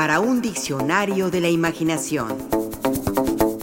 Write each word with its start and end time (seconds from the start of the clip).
para 0.00 0.18
un 0.18 0.40
diccionario 0.40 1.28
de 1.30 1.42
la 1.42 1.50
imaginación. 1.50 2.38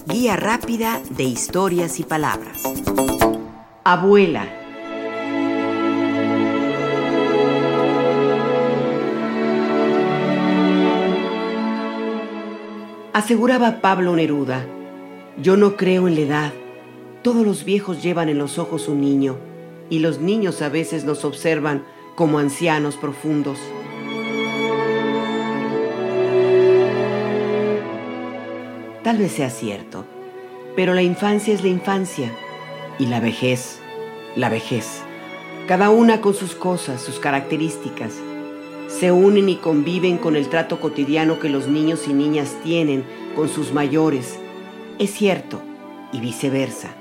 Guía 0.05 0.35
rápida 0.35 1.01
de 1.09 1.23
historias 1.23 1.99
y 1.99 2.03
palabras. 2.03 2.61
Abuela. 3.83 4.45
Aseguraba 13.13 13.81
Pablo 13.81 14.15
Neruda, 14.15 14.63
yo 15.41 15.57
no 15.57 15.75
creo 15.75 16.07
en 16.07 16.13
la 16.13 16.21
edad. 16.21 16.53
Todos 17.23 17.47
los 17.47 17.65
viejos 17.65 18.03
llevan 18.03 18.29
en 18.29 18.37
los 18.37 18.59
ojos 18.59 18.87
un 18.87 19.01
niño 19.01 19.37
y 19.89 19.97
los 19.97 20.19
niños 20.19 20.61
a 20.61 20.69
veces 20.69 21.03
nos 21.03 21.25
observan 21.25 21.83
como 22.15 22.37
ancianos 22.37 22.95
profundos. 22.95 23.57
Sea 29.17 29.49
cierto, 29.49 30.05
pero 30.75 30.93
la 30.93 31.01
infancia 31.01 31.51
es 31.51 31.63
la 31.63 31.69
infancia 31.69 32.31
y 32.99 33.07
la 33.07 33.19
vejez, 33.19 33.79
la 34.35 34.47
vejez. 34.47 35.01
Cada 35.67 35.89
una 35.89 36.21
con 36.21 36.35
sus 36.35 36.53
cosas, 36.53 37.01
sus 37.01 37.19
características. 37.19 38.13
Se 38.87 39.11
unen 39.11 39.49
y 39.49 39.55
conviven 39.55 40.19
con 40.19 40.35
el 40.35 40.49
trato 40.49 40.79
cotidiano 40.79 41.39
que 41.39 41.49
los 41.49 41.67
niños 41.67 42.07
y 42.07 42.13
niñas 42.13 42.55
tienen 42.63 43.03
con 43.35 43.49
sus 43.49 43.73
mayores. 43.73 44.37
Es 44.99 45.11
cierto, 45.15 45.61
y 46.13 46.19
viceversa. 46.19 46.91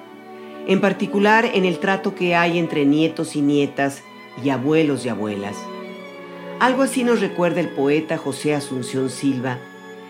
En 0.66 0.80
particular 0.80 1.44
en 1.52 1.66
el 1.66 1.78
trato 1.78 2.14
que 2.14 2.34
hay 2.34 2.58
entre 2.58 2.86
nietos 2.86 3.36
y 3.36 3.42
nietas 3.42 4.02
y 4.42 4.48
abuelos 4.48 5.04
y 5.04 5.10
abuelas. 5.10 5.54
Algo 6.60 6.82
así 6.82 7.04
nos 7.04 7.20
recuerda 7.20 7.60
el 7.60 7.68
poeta 7.68 8.16
José 8.16 8.54
Asunción 8.54 9.10
Silva 9.10 9.58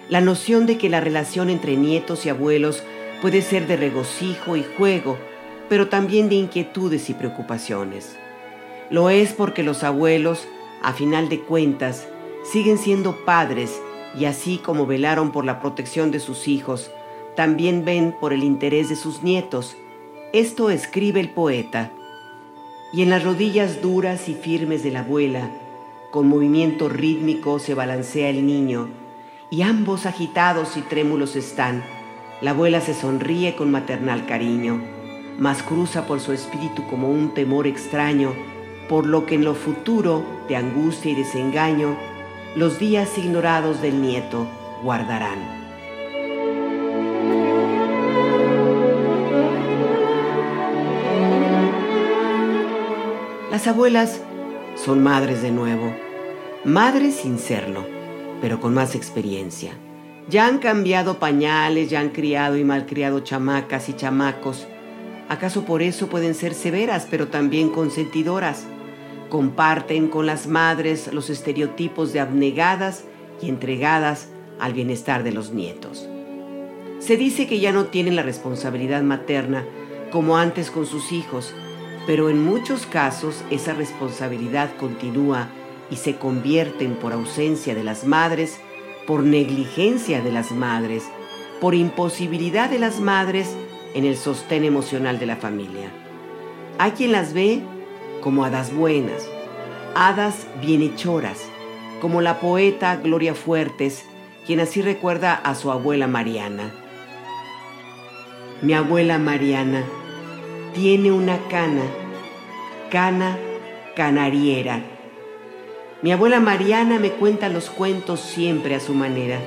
la 0.08 0.20
noción 0.20 0.66
de 0.66 0.78
que 0.78 0.88
la 0.88 1.00
relación 1.00 1.50
entre 1.50 1.76
nietos 1.76 2.26
y 2.26 2.28
abuelos 2.28 2.82
puede 3.20 3.42
ser 3.42 3.66
de 3.66 3.76
regocijo 3.76 4.56
y 4.56 4.62
juego, 4.62 5.18
pero 5.68 5.88
también 5.88 6.28
de 6.28 6.36
inquietudes 6.36 7.10
y 7.10 7.14
preocupaciones. 7.14 8.16
Lo 8.88 9.10
es 9.10 9.32
porque 9.32 9.64
los 9.64 9.82
abuelos, 9.82 10.46
a 10.82 10.92
final 10.92 11.28
de 11.28 11.40
cuentas, 11.40 12.06
siguen 12.44 12.78
siendo 12.78 13.24
padres 13.24 13.80
y 14.16 14.26
así 14.26 14.58
como 14.58 14.86
velaron 14.86 15.32
por 15.32 15.44
la 15.44 15.60
protección 15.60 16.12
de 16.12 16.20
sus 16.20 16.46
hijos, 16.46 16.90
también 17.34 17.84
ven 17.84 18.14
por 18.18 18.32
el 18.32 18.44
interés 18.44 18.88
de 18.88 18.96
sus 18.96 19.22
nietos. 19.22 19.76
Esto 20.32 20.70
escribe 20.70 21.20
el 21.20 21.30
poeta. 21.30 21.90
Y 22.92 23.02
en 23.02 23.10
las 23.10 23.24
rodillas 23.24 23.82
duras 23.82 24.28
y 24.28 24.34
firmes 24.34 24.84
de 24.84 24.92
la 24.92 25.00
abuela, 25.00 25.50
con 26.10 26.28
movimiento 26.28 26.88
rítmico 26.88 27.58
se 27.58 27.74
balancea 27.74 28.30
el 28.30 28.46
niño, 28.46 28.88
y 29.50 29.62
ambos 29.62 30.06
agitados 30.06 30.76
y 30.76 30.82
trémulos 30.82 31.36
están. 31.36 31.84
La 32.40 32.50
abuela 32.50 32.80
se 32.80 32.94
sonríe 32.94 33.56
con 33.56 33.70
maternal 33.70 34.26
cariño, 34.26 34.80
mas 35.38 35.62
cruza 35.62 36.06
por 36.06 36.20
su 36.20 36.32
espíritu 36.32 36.86
como 36.88 37.08
un 37.08 37.32
temor 37.32 37.66
extraño, 37.66 38.34
por 38.88 39.06
lo 39.06 39.26
que 39.26 39.36
en 39.36 39.44
lo 39.44 39.54
futuro, 39.54 40.24
de 40.48 40.56
angustia 40.56 41.12
y 41.12 41.14
desengaño, 41.14 41.96
los 42.54 42.78
días 42.78 43.16
ignorados 43.18 43.82
del 43.82 44.00
nieto 44.00 44.46
guardarán. 44.82 45.56
Las 53.50 53.66
abuelas 53.66 54.20
son 54.74 55.02
madres 55.02 55.40
de 55.40 55.50
nuevo, 55.50 55.94
madres 56.64 57.14
sin 57.14 57.38
serlo 57.38 57.95
pero 58.40 58.60
con 58.60 58.74
más 58.74 58.94
experiencia. 58.94 59.72
Ya 60.28 60.46
han 60.46 60.58
cambiado 60.58 61.18
pañales, 61.18 61.90
ya 61.90 62.00
han 62.00 62.08
criado 62.08 62.56
y 62.56 62.64
malcriado 62.64 63.20
chamacas 63.20 63.88
y 63.88 63.94
chamacos. 63.94 64.66
¿Acaso 65.28 65.64
por 65.64 65.82
eso 65.82 66.08
pueden 66.08 66.34
ser 66.34 66.54
severas, 66.54 67.06
pero 67.08 67.28
también 67.28 67.70
consentidoras? 67.70 68.64
Comparten 69.28 70.08
con 70.08 70.26
las 70.26 70.46
madres 70.46 71.12
los 71.12 71.30
estereotipos 71.30 72.12
de 72.12 72.20
abnegadas 72.20 73.04
y 73.40 73.48
entregadas 73.48 74.28
al 74.58 74.72
bienestar 74.72 75.22
de 75.22 75.32
los 75.32 75.52
nietos. 75.52 76.08
Se 76.98 77.16
dice 77.16 77.46
que 77.46 77.60
ya 77.60 77.72
no 77.72 77.86
tienen 77.86 78.16
la 78.16 78.22
responsabilidad 78.22 79.02
materna 79.02 79.64
como 80.10 80.38
antes 80.38 80.70
con 80.70 80.86
sus 80.86 81.12
hijos, 81.12 81.54
pero 82.06 82.30
en 82.30 82.42
muchos 82.42 82.86
casos 82.86 83.44
esa 83.50 83.74
responsabilidad 83.74 84.76
continúa 84.76 85.48
y 85.90 85.96
se 85.96 86.16
convierten 86.16 86.94
por 86.96 87.12
ausencia 87.12 87.74
de 87.74 87.84
las 87.84 88.04
madres, 88.04 88.60
por 89.06 89.22
negligencia 89.22 90.20
de 90.20 90.32
las 90.32 90.50
madres, 90.50 91.04
por 91.60 91.74
imposibilidad 91.74 92.68
de 92.68 92.78
las 92.78 93.00
madres 93.00 93.54
en 93.94 94.04
el 94.04 94.16
sostén 94.16 94.64
emocional 94.64 95.18
de 95.18 95.26
la 95.26 95.36
familia. 95.36 95.90
Hay 96.78 96.92
quien 96.92 97.12
las 97.12 97.32
ve 97.32 97.62
como 98.20 98.44
hadas 98.44 98.74
buenas, 98.74 99.28
hadas 99.94 100.46
bienhechoras, 100.60 101.40
como 102.00 102.20
la 102.20 102.40
poeta 102.40 102.96
Gloria 102.96 103.34
Fuertes, 103.34 104.04
quien 104.44 104.60
así 104.60 104.82
recuerda 104.82 105.34
a 105.34 105.54
su 105.54 105.70
abuela 105.70 106.06
Mariana. 106.06 106.74
Mi 108.60 108.74
abuela 108.74 109.18
Mariana 109.18 109.84
tiene 110.74 111.12
una 111.12 111.38
cana, 111.48 111.82
cana 112.90 113.38
canariera 113.94 114.95
mi 116.06 116.12
abuela 116.12 116.38
Mariana 116.38 117.00
me 117.00 117.10
cuenta 117.10 117.48
los 117.48 117.68
cuentos 117.68 118.20
siempre 118.20 118.76
a 118.76 118.78
su 118.78 118.94
manera. 118.94 119.40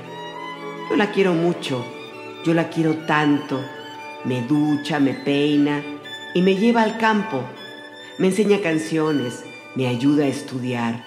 Yo 0.89 0.97
la 0.97 1.09
quiero 1.09 1.31
mucho, 1.31 1.85
yo 2.43 2.53
la 2.53 2.67
quiero 2.67 2.95
tanto. 3.07 3.63
Me 4.25 4.41
ducha, 4.41 4.99
me 4.99 5.13
peina 5.13 5.81
y 6.33 6.41
me 6.41 6.57
lleva 6.57 6.81
al 6.81 6.97
campo. 6.97 7.43
Me 8.17 8.27
enseña 8.27 8.59
canciones, 8.59 9.45
me 9.75 9.87
ayuda 9.87 10.25
a 10.25 10.27
estudiar. 10.27 11.01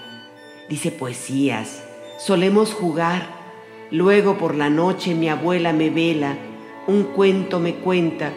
Dice 0.71 0.91
poesías, 0.91 1.85
solemos 2.19 2.73
jugar. 2.73 3.27
Luego 3.91 4.39
por 4.39 4.55
la 4.55 4.71
noche 4.71 5.15
mi 5.15 5.29
abuela 5.29 5.75
me 5.75 5.91
vela, 5.91 6.35
un 6.87 7.03
cuento 7.03 7.61
me 7.61 7.75
cuenta 7.75 8.33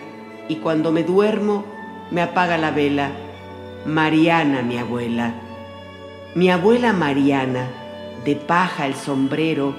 y 0.49 0.57
cuando 0.57 0.91
me 0.91 1.05
duermo 1.05 1.63
me 2.11 2.21
apaga 2.21 2.57
la 2.57 2.71
vela. 2.71 3.09
Mariana, 3.85 4.63
mi 4.63 4.77
abuela. 4.77 5.44
Mi 6.35 6.49
abuela 6.49 6.91
Mariana, 6.91 7.69
de 8.25 8.35
paja 8.35 8.87
el 8.87 8.95
sombrero, 8.95 9.73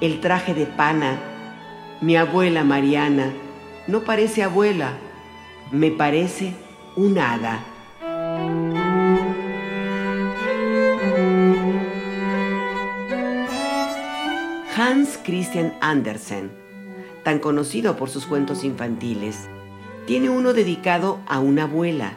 el 0.00 0.20
traje 0.20 0.54
de 0.54 0.64
pana. 0.64 1.18
Mi 2.00 2.16
abuela 2.16 2.62
Mariana 2.62 3.32
no 3.88 4.04
parece 4.04 4.44
abuela, 4.44 4.92
me 5.72 5.90
parece 5.90 6.54
un 6.94 7.18
hada. 7.18 7.58
Hans 14.76 15.18
Christian 15.24 15.74
Andersen, 15.80 16.52
tan 17.24 17.40
conocido 17.40 17.96
por 17.96 18.10
sus 18.10 18.26
cuentos 18.26 18.62
infantiles, 18.62 19.48
tiene 20.06 20.30
uno 20.30 20.52
dedicado 20.52 21.18
a 21.26 21.40
una 21.40 21.64
abuela 21.64 22.16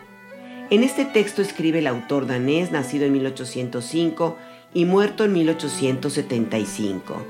en 0.70 0.84
este 0.84 1.06
texto 1.06 1.42
escribe 1.42 1.80
el 1.80 1.88
autor 1.88 2.28
danés, 2.28 2.72
nacido 2.72 3.06
en 3.06 3.14
1805 3.14 4.38
y 4.74 4.86
muerto 4.86 5.26
en 5.26 5.34
1875. 5.34 7.26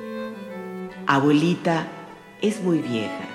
Abuelita 1.08 1.88
es 2.42 2.62
muy 2.62 2.80
vieja. 2.80 3.28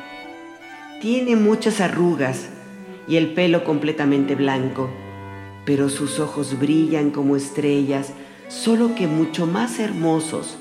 Tiene 1.01 1.37
muchas 1.37 1.81
arrugas 1.81 2.49
y 3.09 3.17
el 3.17 3.33
pelo 3.33 3.65
completamente 3.65 4.35
blanco, 4.35 4.91
pero 5.65 5.89
sus 5.89 6.21
ojos 6.21 6.59
brillan 6.59 7.11
como 7.11 7.37
estrellas, 7.37 8.13
solo 8.49 8.95
que 8.95 9.07
mucho 9.07 9.47
más 9.47 9.79
hermosos, 9.79 10.59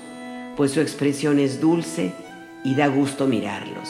pues 0.55 0.71
su 0.71 0.79
expresión 0.79 1.39
es 1.39 1.59
dulce 1.59 2.13
y 2.63 2.75
da 2.75 2.87
gusto 2.87 3.27
mirarlos. 3.27 3.89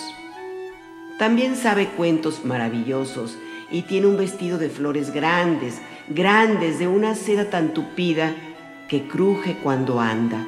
También 1.19 1.55
sabe 1.55 1.89
cuentos 1.89 2.43
maravillosos 2.43 3.37
y 3.71 3.83
tiene 3.83 4.07
un 4.07 4.17
vestido 4.17 4.57
de 4.57 4.69
flores 4.69 5.13
grandes, 5.13 5.81
grandes, 6.09 6.79
de 6.79 6.87
una 6.87 7.15
seda 7.15 7.49
tan 7.49 7.73
tupida 7.73 8.33
que 8.87 9.07
cruje 9.07 9.57
cuando 9.61 9.99
anda. 9.99 10.45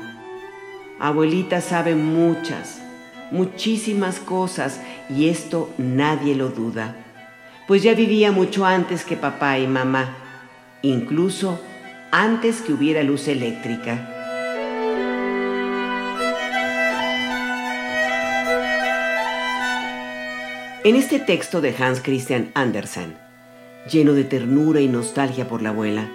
Abuelita 0.99 1.61
sabe 1.61 1.95
muchas, 1.95 2.81
muchísimas 3.31 4.19
cosas 4.19 4.79
y 5.09 5.29
esto 5.29 5.73
nadie 5.77 6.35
lo 6.35 6.49
duda, 6.49 6.95
pues 7.67 7.83
ya 7.83 7.93
vivía 7.93 8.31
mucho 8.31 8.65
antes 8.65 9.03
que 9.03 9.17
papá 9.17 9.59
y 9.59 9.67
mamá, 9.67 10.15
incluso 10.81 11.59
antes 12.11 12.61
que 12.61 12.73
hubiera 12.73 13.03
luz 13.03 13.27
eléctrica. 13.27 14.14
En 20.85 20.95
este 20.95 21.17
texto 21.17 21.61
de 21.61 21.73
Hans 21.75 21.99
Christian 21.99 22.51
Andersen, 22.53 23.15
lleno 23.91 24.13
de 24.13 24.23
ternura 24.23 24.81
y 24.81 24.87
nostalgia 24.87 25.47
por 25.47 25.63
la 25.63 25.69
abuela, 25.69 26.07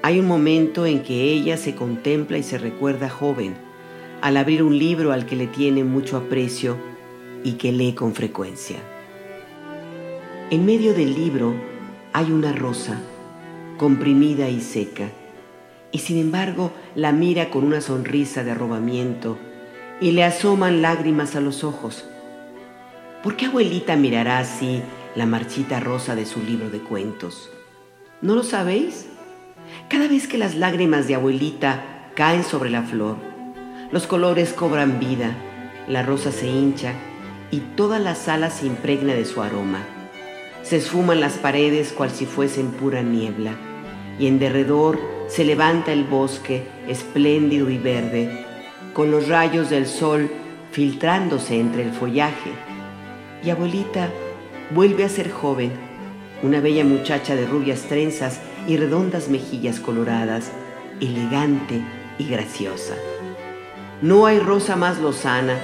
hay 0.00 0.18
un 0.18 0.26
momento 0.26 0.86
en 0.86 1.02
que 1.02 1.24
ella 1.24 1.58
se 1.58 1.74
contempla 1.74 2.38
y 2.38 2.42
se 2.42 2.56
recuerda 2.56 3.10
joven, 3.10 3.56
al 4.22 4.38
abrir 4.38 4.62
un 4.62 4.78
libro 4.78 5.12
al 5.12 5.26
que 5.26 5.36
le 5.36 5.48
tiene 5.48 5.84
mucho 5.84 6.16
aprecio 6.16 6.78
y 7.44 7.58
que 7.58 7.72
lee 7.72 7.92
con 7.92 8.14
frecuencia. 8.14 8.78
En 10.48 10.64
medio 10.64 10.94
del 10.94 11.14
libro 11.14 11.54
hay 12.14 12.32
una 12.32 12.54
rosa, 12.54 13.02
comprimida 13.76 14.48
y 14.48 14.62
seca, 14.62 15.10
y 15.92 15.98
sin 15.98 16.16
embargo 16.16 16.72
la 16.94 17.12
mira 17.12 17.50
con 17.50 17.64
una 17.64 17.82
sonrisa 17.82 18.44
de 18.44 18.52
arrobamiento 18.52 19.36
y 20.00 20.12
le 20.12 20.24
asoman 20.24 20.80
lágrimas 20.80 21.36
a 21.36 21.42
los 21.42 21.64
ojos. 21.64 22.06
¿Por 23.22 23.36
qué 23.36 23.46
abuelita 23.46 23.96
mirará 23.96 24.38
así 24.38 24.80
la 25.14 25.26
marchita 25.26 25.78
rosa 25.78 26.14
de 26.14 26.24
su 26.24 26.40
libro 26.42 26.70
de 26.70 26.78
cuentos? 26.78 27.50
¿No 28.22 28.34
lo 28.34 28.42
sabéis? 28.42 29.08
Cada 29.90 30.08
vez 30.08 30.26
que 30.26 30.38
las 30.38 30.54
lágrimas 30.54 31.06
de 31.06 31.16
abuelita 31.16 31.84
caen 32.14 32.44
sobre 32.44 32.70
la 32.70 32.82
flor, 32.82 33.16
los 33.92 34.06
colores 34.06 34.54
cobran 34.54 34.98
vida, 34.98 35.36
la 35.86 36.02
rosa 36.02 36.32
se 36.32 36.46
hincha 36.46 36.94
y 37.50 37.60
toda 37.60 37.98
la 37.98 38.14
sala 38.14 38.48
se 38.48 38.66
impregna 38.66 39.12
de 39.12 39.26
su 39.26 39.42
aroma. 39.42 39.84
Se 40.62 40.78
esfuman 40.78 41.20
las 41.20 41.34
paredes 41.34 41.92
cual 41.92 42.10
si 42.10 42.24
fuesen 42.24 42.70
pura 42.70 43.02
niebla, 43.02 43.52
y 44.18 44.28
en 44.28 44.38
derredor 44.38 44.98
se 45.28 45.44
levanta 45.44 45.92
el 45.92 46.04
bosque 46.04 46.66
espléndido 46.88 47.68
y 47.68 47.76
verde, 47.76 48.46
con 48.94 49.10
los 49.10 49.28
rayos 49.28 49.68
del 49.68 49.86
sol 49.86 50.30
filtrándose 50.72 51.60
entre 51.60 51.82
el 51.82 51.92
follaje. 51.92 52.69
Y 53.42 53.50
abuelita 53.50 54.10
vuelve 54.70 55.04
a 55.04 55.08
ser 55.08 55.30
joven, 55.30 55.72
una 56.42 56.60
bella 56.60 56.84
muchacha 56.84 57.34
de 57.34 57.46
rubias 57.46 57.82
trenzas 57.82 58.40
y 58.66 58.76
redondas 58.76 59.28
mejillas 59.28 59.80
coloradas, 59.80 60.50
elegante 61.00 61.80
y 62.18 62.28
graciosa. 62.28 62.94
No 64.02 64.26
hay 64.26 64.38
rosa 64.38 64.76
más 64.76 64.98
lozana, 64.98 65.58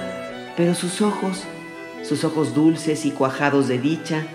pero 0.55 0.75
sus 0.75 1.01
ojos, 1.01 1.43
sus 2.03 2.23
ojos 2.23 2.53
dulces 2.53 3.05
y 3.05 3.11
cuajados 3.11 3.67
de 3.67 3.77
dicha, 3.77 4.25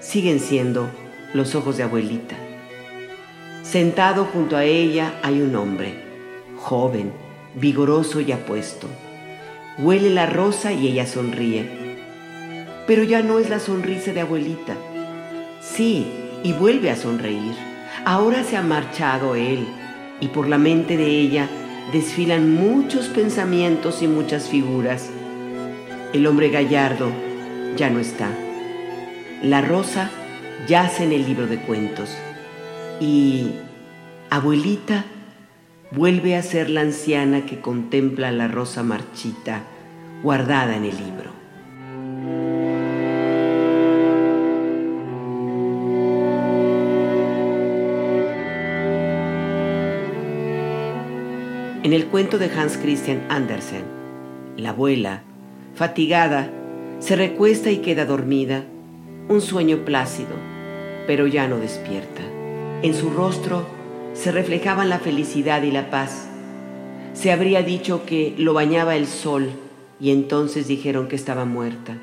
siguen 0.00 0.40
siendo 0.40 0.88
los 1.32 1.54
ojos 1.54 1.76
de 1.76 1.82
abuelita. 1.82 2.36
Sentado 3.62 4.24
junto 4.24 4.56
a 4.56 4.64
ella 4.64 5.18
hay 5.22 5.40
un 5.40 5.56
hombre, 5.56 5.94
joven, 6.56 7.12
vigoroso 7.54 8.20
y 8.20 8.30
apuesto. 8.30 8.86
Huele 9.78 10.10
la 10.10 10.26
rosa 10.26 10.72
y 10.72 10.86
ella 10.86 11.06
sonríe. 11.06 11.83
Pero 12.86 13.02
ya 13.02 13.22
no 13.22 13.38
es 13.38 13.48
la 13.48 13.60
sonrisa 13.60 14.12
de 14.12 14.20
abuelita. 14.20 14.74
Sí, 15.60 16.06
y 16.42 16.52
vuelve 16.52 16.90
a 16.90 16.96
sonreír. 16.96 17.54
Ahora 18.04 18.44
se 18.44 18.56
ha 18.56 18.62
marchado 18.62 19.34
él, 19.34 19.66
y 20.20 20.28
por 20.28 20.48
la 20.48 20.58
mente 20.58 20.96
de 20.96 21.06
ella 21.06 21.48
desfilan 21.92 22.54
muchos 22.54 23.06
pensamientos 23.06 24.02
y 24.02 24.08
muchas 24.08 24.48
figuras. 24.48 25.10
El 26.12 26.26
hombre 26.26 26.50
gallardo 26.50 27.10
ya 27.76 27.90
no 27.90 27.98
está. 27.98 28.28
La 29.42 29.60
rosa 29.60 30.10
yace 30.68 31.04
en 31.04 31.12
el 31.12 31.26
libro 31.26 31.46
de 31.46 31.58
cuentos. 31.58 32.10
Y 33.00 33.52
abuelita 34.30 35.04
vuelve 35.90 36.36
a 36.36 36.42
ser 36.42 36.70
la 36.70 36.82
anciana 36.82 37.46
que 37.46 37.60
contempla 37.60 38.32
la 38.32 38.48
rosa 38.48 38.82
marchita 38.82 39.62
guardada 40.22 40.76
en 40.76 40.84
el 40.84 40.96
libro. 40.96 41.33
En 51.84 51.92
el 51.92 52.06
cuento 52.06 52.38
de 52.38 52.46
Hans 52.46 52.78
Christian 52.78 53.26
Andersen, 53.28 53.84
la 54.56 54.70
abuela, 54.70 55.22
fatigada, 55.74 56.50
se 56.98 57.14
recuesta 57.14 57.70
y 57.70 57.82
queda 57.82 58.06
dormida, 58.06 58.64
un 59.28 59.42
sueño 59.42 59.84
plácido, 59.84 60.30
pero 61.06 61.26
ya 61.26 61.46
no 61.46 61.58
despierta. 61.58 62.22
En 62.80 62.94
su 62.94 63.10
rostro 63.10 63.66
se 64.14 64.32
reflejaban 64.32 64.88
la 64.88 64.98
felicidad 64.98 65.62
y 65.62 65.72
la 65.72 65.90
paz. 65.90 66.26
Se 67.12 67.30
habría 67.30 67.60
dicho 67.60 68.06
que 68.06 68.34
lo 68.38 68.54
bañaba 68.54 68.96
el 68.96 69.06
sol 69.06 69.50
y 70.00 70.10
entonces 70.10 70.66
dijeron 70.66 71.06
que 71.06 71.16
estaba 71.16 71.44
muerta. 71.44 71.98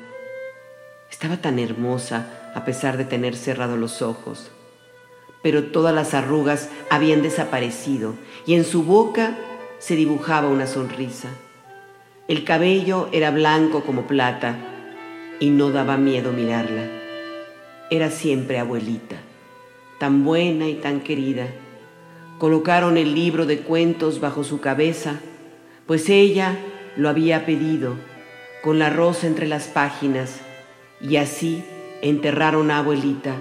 Estaba 1.10 1.38
tan 1.38 1.58
hermosa 1.58 2.52
a 2.54 2.64
pesar 2.64 2.98
de 2.98 3.04
tener 3.04 3.34
cerrados 3.34 3.80
los 3.80 4.00
ojos, 4.00 4.52
pero 5.42 5.72
todas 5.72 5.92
las 5.92 6.14
arrugas 6.14 6.68
habían 6.88 7.20
desaparecido 7.20 8.14
y 8.46 8.54
en 8.54 8.62
su 8.62 8.84
boca 8.84 9.36
se 9.82 9.96
dibujaba 9.96 10.46
una 10.46 10.68
sonrisa. 10.68 11.28
El 12.28 12.44
cabello 12.44 13.08
era 13.10 13.32
blanco 13.32 13.82
como 13.82 14.06
plata 14.06 14.54
y 15.40 15.50
no 15.50 15.72
daba 15.72 15.96
miedo 15.96 16.30
mirarla. 16.30 16.86
Era 17.90 18.08
siempre 18.10 18.60
abuelita, 18.60 19.16
tan 19.98 20.24
buena 20.24 20.68
y 20.68 20.74
tan 20.74 21.00
querida. 21.00 21.48
Colocaron 22.38 22.96
el 22.96 23.16
libro 23.16 23.44
de 23.44 23.58
cuentos 23.58 24.20
bajo 24.20 24.44
su 24.44 24.60
cabeza, 24.60 25.16
pues 25.88 26.08
ella 26.08 26.56
lo 26.96 27.08
había 27.08 27.44
pedido, 27.44 27.96
con 28.62 28.78
la 28.78 28.88
rosa 28.88 29.26
entre 29.26 29.48
las 29.48 29.66
páginas, 29.66 30.42
y 31.00 31.16
así 31.16 31.64
enterraron 32.02 32.70
a 32.70 32.78
abuelita 32.78 33.34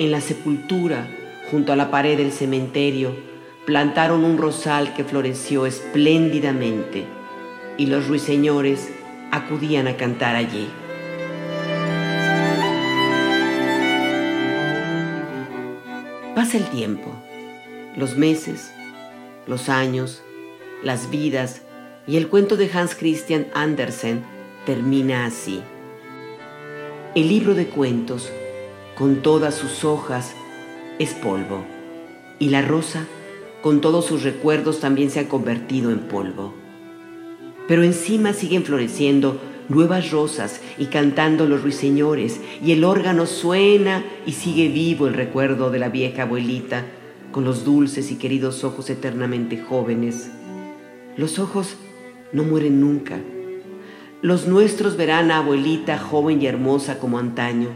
en 0.00 0.10
la 0.10 0.20
sepultura 0.20 1.06
junto 1.52 1.72
a 1.72 1.76
la 1.76 1.92
pared 1.92 2.16
del 2.16 2.32
cementerio 2.32 3.27
plantaron 3.68 4.24
un 4.24 4.38
rosal 4.38 4.94
que 4.94 5.04
floreció 5.04 5.66
espléndidamente 5.66 7.04
y 7.76 7.84
los 7.84 8.08
ruiseñores 8.08 8.88
acudían 9.30 9.86
a 9.88 9.98
cantar 9.98 10.36
allí. 10.36 10.70
Pasa 16.34 16.56
el 16.56 16.64
tiempo, 16.70 17.12
los 17.94 18.16
meses, 18.16 18.72
los 19.46 19.68
años, 19.68 20.22
las 20.82 21.10
vidas 21.10 21.60
y 22.06 22.16
el 22.16 22.28
cuento 22.28 22.56
de 22.56 22.70
Hans 22.72 22.94
Christian 22.94 23.48
Andersen 23.52 24.24
termina 24.64 25.26
así. 25.26 25.60
El 27.14 27.28
libro 27.28 27.52
de 27.52 27.66
cuentos, 27.66 28.30
con 28.96 29.16
todas 29.16 29.54
sus 29.54 29.84
hojas, 29.84 30.32
es 30.98 31.12
polvo 31.12 31.66
y 32.38 32.48
la 32.48 32.62
rosa 32.62 33.06
con 33.62 33.80
todos 33.80 34.04
sus 34.06 34.22
recuerdos 34.22 34.80
también 34.80 35.10
se 35.10 35.20
ha 35.20 35.28
convertido 35.28 35.90
en 35.90 36.00
polvo. 36.00 36.54
Pero 37.66 37.82
encima 37.82 38.32
siguen 38.32 38.64
floreciendo 38.64 39.40
nuevas 39.68 40.10
rosas 40.10 40.60
y 40.78 40.86
cantando 40.86 41.46
los 41.46 41.62
ruiseñores, 41.62 42.40
y 42.64 42.72
el 42.72 42.84
órgano 42.84 43.26
suena 43.26 44.04
y 44.26 44.32
sigue 44.32 44.68
vivo 44.68 45.06
el 45.06 45.14
recuerdo 45.14 45.70
de 45.70 45.78
la 45.78 45.88
vieja 45.88 46.22
abuelita, 46.22 46.84
con 47.32 47.44
los 47.44 47.64
dulces 47.64 48.10
y 48.10 48.16
queridos 48.16 48.64
ojos 48.64 48.88
eternamente 48.88 49.60
jóvenes. 49.60 50.30
Los 51.16 51.38
ojos 51.38 51.76
no 52.32 52.42
mueren 52.42 52.80
nunca. 52.80 53.18
Los 54.22 54.46
nuestros 54.48 54.96
verán 54.96 55.30
a 55.30 55.38
abuelita 55.38 55.98
joven 55.98 56.40
y 56.40 56.46
hermosa 56.46 56.98
como 56.98 57.18
antaño, 57.18 57.68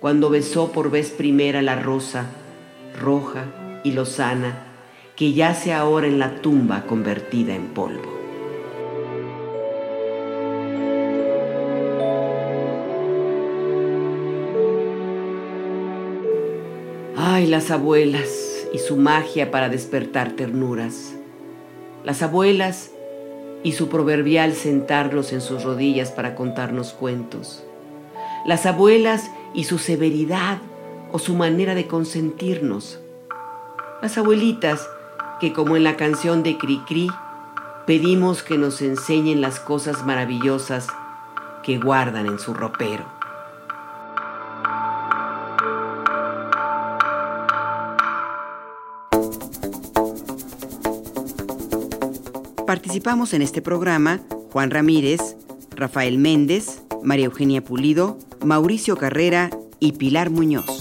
cuando 0.00 0.28
besó 0.28 0.70
por 0.70 0.90
vez 0.90 1.10
primera 1.10 1.62
la 1.62 1.80
rosa, 1.80 2.26
roja 3.00 3.80
y 3.84 3.92
lozana, 3.92 4.73
que 5.16 5.32
yace 5.32 5.72
ahora 5.72 6.08
en 6.08 6.18
la 6.18 6.40
tumba 6.42 6.86
convertida 6.86 7.54
en 7.54 7.68
polvo. 7.68 8.12
Ay, 17.16 17.46
las 17.46 17.70
abuelas 17.70 18.66
y 18.72 18.78
su 18.78 18.96
magia 18.96 19.52
para 19.52 19.68
despertar 19.68 20.32
ternuras. 20.32 21.14
Las 22.04 22.22
abuelas 22.22 22.90
y 23.62 23.72
su 23.72 23.88
proverbial 23.88 24.52
sentarnos 24.54 25.32
en 25.32 25.40
sus 25.40 25.62
rodillas 25.62 26.10
para 26.10 26.34
contarnos 26.34 26.92
cuentos. 26.92 27.64
Las 28.44 28.66
abuelas 28.66 29.30
y 29.54 29.64
su 29.64 29.78
severidad 29.78 30.58
o 31.12 31.20
su 31.20 31.34
manera 31.34 31.76
de 31.76 31.86
consentirnos. 31.86 32.98
Las 34.02 34.18
abuelitas 34.18 34.86
que 35.40 35.52
como 35.52 35.76
en 35.76 35.84
la 35.84 35.96
canción 35.96 36.42
de 36.42 36.56
Cricri, 36.58 37.10
pedimos 37.86 38.42
que 38.42 38.58
nos 38.58 38.80
enseñen 38.82 39.40
las 39.40 39.60
cosas 39.60 40.04
maravillosas 40.06 40.88
que 41.62 41.78
guardan 41.78 42.26
en 42.26 42.38
su 42.38 42.54
ropero. 42.54 43.04
Participamos 52.66 53.34
en 53.34 53.42
este 53.42 53.60
programa 53.60 54.20
Juan 54.50 54.70
Ramírez, 54.70 55.36
Rafael 55.76 56.18
Méndez, 56.18 56.82
María 57.02 57.26
Eugenia 57.26 57.62
Pulido, 57.62 58.18
Mauricio 58.44 58.96
Carrera 58.96 59.50
y 59.80 59.92
Pilar 59.92 60.30
Muñoz. 60.30 60.73